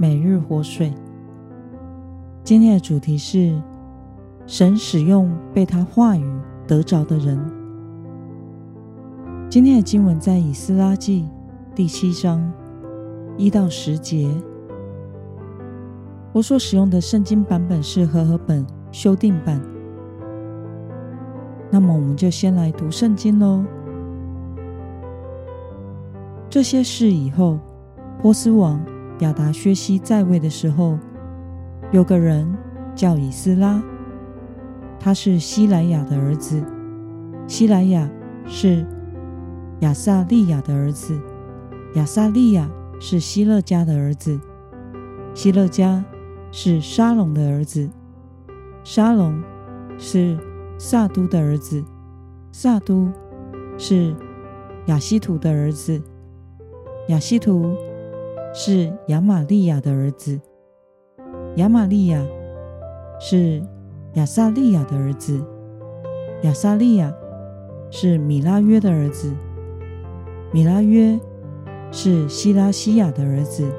[0.00, 0.94] 每日活水。
[2.44, 3.60] 今天的主题是
[4.46, 6.24] 神使用被他话语
[6.68, 7.36] 得着的人。
[9.50, 11.26] 今天的经文在以斯拉记
[11.74, 12.48] 第七章
[13.36, 14.30] 一到十节。
[16.32, 19.60] 我所使用的圣经版本是和合本修订版。
[21.72, 23.64] 那么，我们就先来读圣经喽。
[26.48, 27.58] 这些事以后，
[28.22, 28.80] 波斯王。
[29.20, 30.98] 亚达薛西在位的时候，
[31.90, 32.56] 有个人
[32.94, 33.82] 叫以斯拉，
[35.00, 36.62] 他是希莱亚的儿子。
[37.46, 38.08] 希莱亚
[38.46, 38.86] 是
[39.80, 41.18] 亚撒利雅的儿子，
[41.94, 44.38] 亚撒利雅是希勒家的儿子，
[45.34, 46.04] 希勒家
[46.52, 47.88] 是沙龙的儿子，
[48.84, 49.42] 沙龙
[49.98, 50.38] 是
[50.78, 51.82] 撒督的儿子，
[52.52, 53.10] 撒督
[53.76, 54.14] 是
[54.86, 56.00] 亚希图的儿子，
[57.08, 57.74] 亚希图。
[58.54, 60.40] 是亚玛利亚的儿子，
[61.56, 62.24] 亚玛利亚
[63.20, 63.62] 是
[64.14, 65.44] 亚撒利亚的儿子，
[66.42, 67.14] 亚撒利亚
[67.90, 69.32] 是米拉约的儿子，
[70.50, 71.18] 米拉约
[71.92, 73.70] 是西拉西亚的儿子，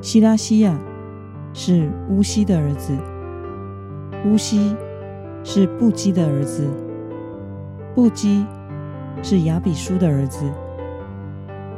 [0.00, 0.78] 西拉西亚
[1.52, 2.96] 是乌西的儿子，
[4.26, 4.76] 乌西
[5.42, 6.68] 是布基的儿子，
[7.94, 8.44] 布基
[9.22, 10.44] 是亚比书的儿子，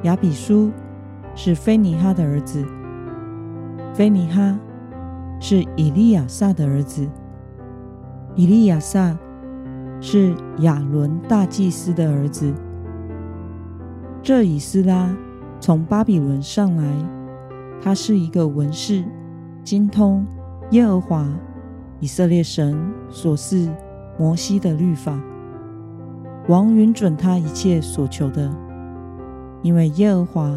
[0.02, 0.70] 亚比书。
[1.41, 2.67] 是菲尼哈的儿子，
[3.94, 4.58] 菲尼哈
[5.39, 7.08] 是以利亚撒的儿子，
[8.35, 9.17] 以利亚撒
[10.01, 12.52] 是亚伦大祭司的儿子。
[14.20, 15.17] 这以斯拉
[15.61, 16.85] 从巴比伦上来，
[17.80, 19.05] 他是一个文士，
[19.62, 20.27] 精通
[20.73, 21.24] 耶和华
[22.01, 22.77] 以色列神
[23.08, 23.70] 所赐
[24.18, 25.17] 摩西的律法。
[26.48, 28.52] 王允准他一切所求的，
[29.62, 30.52] 因为耶和华。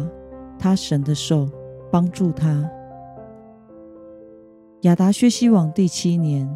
[0.62, 1.50] 他神的手
[1.90, 2.70] 帮助他。
[4.82, 6.48] 亚达薛西王第七年，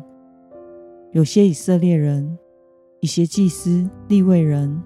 [1.11, 2.39] 有些以色列人、
[3.01, 4.81] 一些祭司、立位人、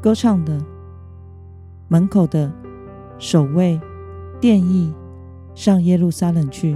[0.00, 0.58] 歌唱的、
[1.88, 2.50] 门口的、
[3.18, 3.78] 守卫、
[4.40, 4.94] 殿役，
[5.54, 6.74] 上耶路撒冷去。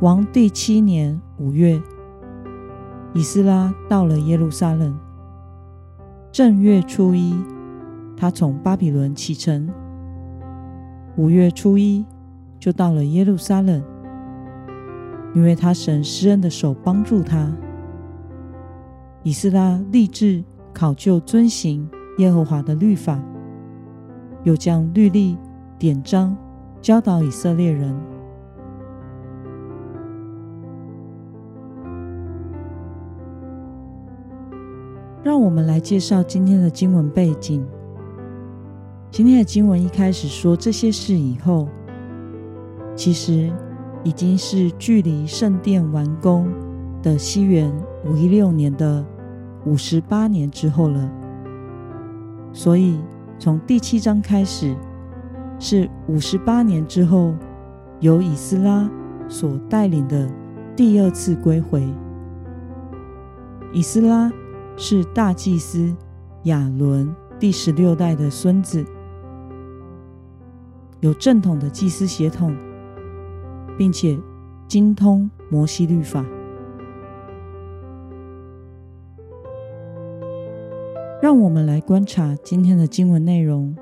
[0.00, 1.78] 王第七年五月，
[3.12, 4.98] 以斯拉到了耶路撒冷，
[6.32, 7.34] 正月初一。
[8.16, 9.68] 他从巴比伦启程，
[11.16, 12.04] 五月初一
[12.58, 13.82] 就到了耶路撒冷，
[15.34, 17.52] 因为他神施恩的手帮助他。
[19.22, 21.88] 以斯拉立志考究遵行
[22.18, 23.20] 耶和华的律法，
[24.42, 25.36] 又将律例
[25.78, 26.36] 典章
[26.80, 27.94] 教导以色列人。
[35.22, 37.66] 让我们来介绍今天的经文背景。
[39.14, 41.68] 今天的经文一开始说这些事以后，
[42.96, 43.48] 其实
[44.02, 46.52] 已经是距离圣殿完工
[47.00, 47.72] 的西元
[48.04, 49.06] 五一六年的
[49.66, 51.08] 五十八年之后了。
[52.52, 52.98] 所以
[53.38, 54.74] 从第七章开始，
[55.60, 57.36] 是五十八年之后，
[58.00, 58.90] 由以斯拉
[59.28, 60.28] 所带领的
[60.74, 61.86] 第二次归回。
[63.72, 64.28] 以斯拉
[64.76, 65.94] 是大祭司
[66.46, 68.84] 亚伦第十六代的孙子。
[71.04, 72.56] 有正统的祭司血统，
[73.76, 74.18] 并且
[74.66, 76.24] 精通摩西律法。
[81.20, 83.76] 让我们来观察今天的经文内容。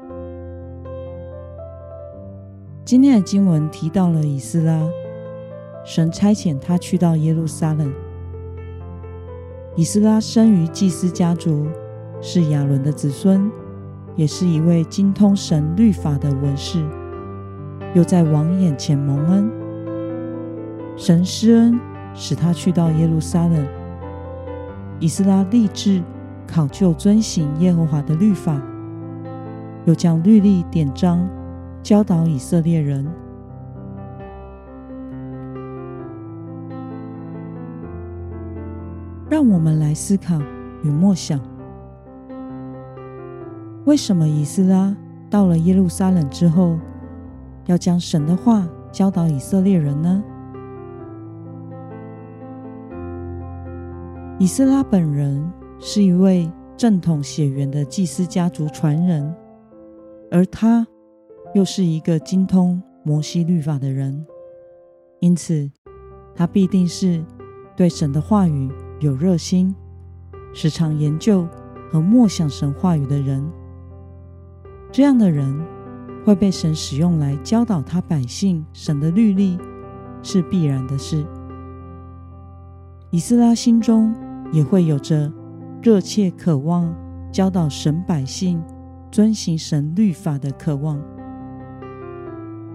[2.85, 4.82] 今天的经文提到了以斯拉，
[5.85, 7.88] 神差遣他去到耶路撒冷。
[9.76, 11.69] 以斯拉生于祭司家族，
[12.20, 13.49] 是亚伦的子孙，
[14.17, 16.85] 也是一位精通神律法的文士。
[17.94, 19.50] 又在王眼前蒙恩，
[20.97, 21.79] 神施恩
[22.15, 23.67] 使他去到耶路撒冷。
[24.99, 26.03] 以斯拉立志
[26.47, 28.61] 考究遵行耶和华的律法，
[29.85, 31.29] 又将律例典章
[31.83, 33.06] 教导以色列人。
[39.29, 40.38] 让我们来思考
[40.83, 41.41] 与默想：
[43.85, 44.95] 为什么以斯拉
[45.29, 46.79] 到了耶路撒冷之后，
[47.67, 50.23] 要将神的话教导以色列人呢？
[54.38, 55.49] 以斯拉本人
[55.79, 59.32] 是一位正统血缘的祭司家族传人，
[60.31, 60.85] 而他
[61.55, 64.26] 又是一个精通摩西律法的人，
[65.20, 65.70] 因此
[66.35, 67.25] 他必定是
[67.76, 68.69] 对神的话语
[68.99, 69.73] 有热心，
[70.53, 71.47] 时常研究
[71.91, 73.49] 和默想神话语的人。
[74.91, 75.56] 这样的人
[76.25, 79.59] 会被神使用来教导他百姓神的律例，
[80.23, 81.27] 是必然的事。
[83.11, 84.15] 以斯拉心中
[84.53, 85.33] 也会有着
[85.83, 86.95] 热切渴望
[87.31, 88.63] 教导神百姓
[89.11, 91.01] 遵行神律法的渴望，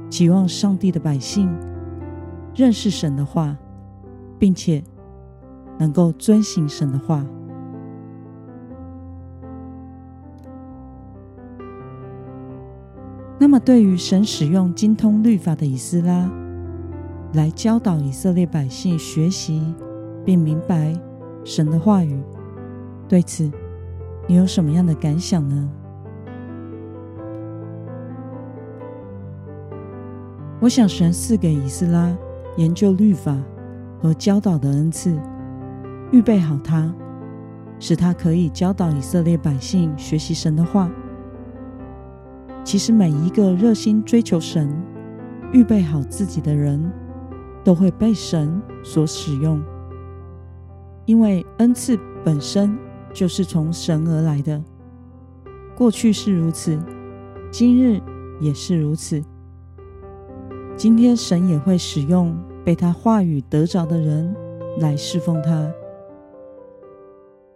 [0.10, 1.50] 期望上帝的百姓
[2.54, 3.58] 认识神的话，
[4.38, 4.84] 并且
[5.80, 7.26] 能够遵行神的话。
[13.40, 16.30] 那么，对于神使用精通律法的以斯拉
[17.34, 19.62] 来教导以色列百姓学习
[20.26, 20.94] 并明白
[21.44, 22.20] 神的话语，
[23.08, 23.50] 对此
[24.28, 25.70] 你有什么样的感想呢？
[30.60, 32.18] 我想，神赐给以斯拉
[32.58, 33.38] 研究律法
[34.02, 35.16] 和教导的恩赐，
[36.12, 36.92] 预备好他，
[37.80, 40.90] 使他可以教导以色列百姓学习神的话。
[42.68, 44.70] 其实每一个热心追求神、
[45.54, 46.92] 预备好自己的人，
[47.64, 49.64] 都会被神所使用，
[51.06, 52.78] 因为恩赐本身
[53.14, 54.62] 就是从神而来的。
[55.78, 56.78] 过去是如此，
[57.50, 58.02] 今日
[58.42, 59.24] 也是如此。
[60.76, 64.36] 今天神也会使用被他话语得着的人
[64.82, 65.72] 来侍奉他。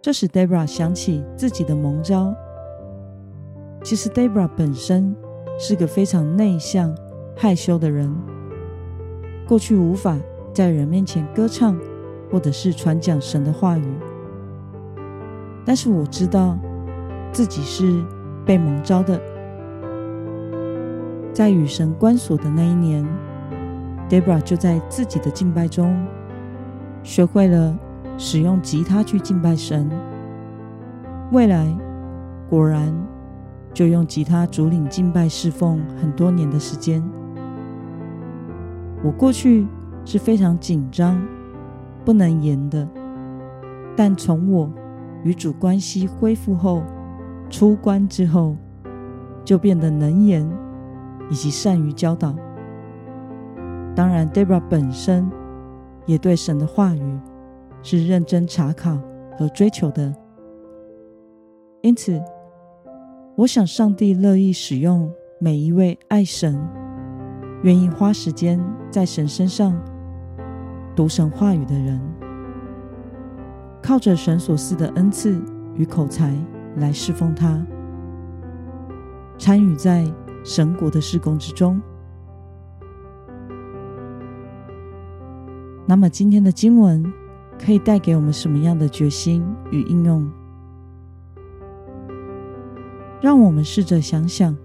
[0.00, 2.34] 这使 Debra 想起自己的蒙召。
[3.82, 5.14] 其实 Debra 本身
[5.58, 6.94] 是个非常内向、
[7.36, 8.14] 害羞的人，
[9.46, 10.16] 过去无法
[10.54, 11.76] 在人面前歌唱，
[12.30, 13.84] 或者是传讲神的话语。
[15.64, 16.56] 但是我知道
[17.32, 18.02] 自己是
[18.46, 19.20] 被蒙召的，
[21.32, 23.04] 在与神关锁的那一年
[24.08, 26.06] ，Debra 就在自己的敬拜中
[27.02, 27.76] 学会了
[28.16, 29.90] 使用吉他去敬拜神。
[31.32, 31.66] 未来
[32.48, 33.11] 果然。
[33.74, 37.02] 就用吉他主领敬拜侍奉很多年的时间。
[39.02, 39.66] 我过去
[40.04, 41.20] 是非常紧张、
[42.04, 42.86] 不能言的，
[43.96, 44.70] 但从我
[45.24, 46.82] 与主关系恢复后，
[47.48, 48.56] 出关之后，
[49.44, 50.48] 就变得能言，
[51.30, 52.34] 以及善于教导。
[53.94, 55.30] 当然，Debra 本身
[56.06, 57.18] 也对神的话语
[57.82, 58.98] 是认真查考
[59.38, 60.14] 和追求的，
[61.80, 62.22] 因此。
[63.34, 66.54] 我想，上帝乐意使用每一位爱神、
[67.62, 69.72] 愿意花时间在神身上
[70.94, 71.98] 读神话语的人，
[73.82, 75.42] 靠着神所赐的恩赐
[75.74, 76.36] 与口才
[76.76, 77.66] 来侍奉他，
[79.38, 80.04] 参与在
[80.44, 81.80] 神国的事工之中。
[85.86, 87.02] 那么，今天的经文
[87.58, 90.30] 可以带给我们什么样的决心与应用？
[93.22, 94.56] 让我们试着想想，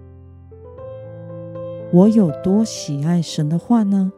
[1.92, 4.10] 我有多喜爱神的话呢？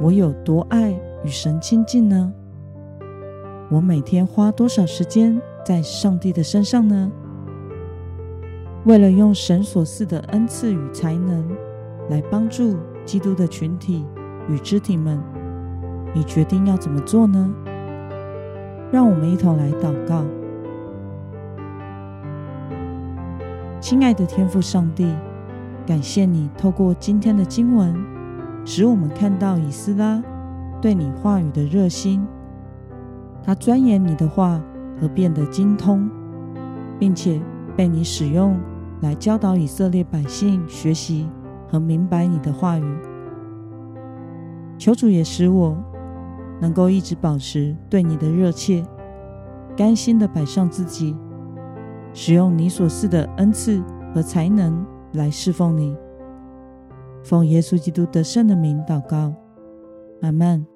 [0.00, 2.32] 我有多爱与神亲近呢？
[3.70, 7.12] 我每天花多少时间在上帝的身上呢？
[8.86, 11.46] 为了用神所赐的恩赐与才能
[12.08, 14.06] 来帮助基督的群体
[14.48, 15.22] 与肢体们，
[16.14, 17.54] 你决定要怎么做呢？
[18.90, 20.24] 让我们一同来祷告。
[23.80, 25.06] 亲爱的天父上帝，
[25.86, 27.94] 感谢你透过今天的经文，
[28.64, 30.20] 使我们看到以斯拉
[30.82, 32.26] 对你话语的热心。
[33.40, 34.60] 他钻研你的话
[35.00, 36.10] 而变得精通，
[36.98, 37.40] 并且
[37.76, 38.58] 被你使用
[39.00, 41.28] 来教导以色列百姓学习
[41.68, 42.98] 和明白你的话语。
[44.76, 45.76] 求主也使我
[46.60, 48.84] 能够一直保持对你的热切，
[49.76, 51.16] 甘心的摆上自己。
[52.12, 53.82] 使用你所赐的恩赐
[54.14, 55.96] 和才能来侍奉你，
[57.22, 59.32] 奉耶稣基督得胜的名祷告，
[60.22, 60.66] 阿曼。